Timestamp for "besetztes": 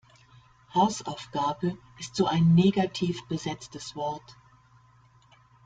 3.27-3.95